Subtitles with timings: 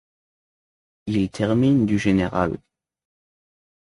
[1.05, 2.57] Il termine du général.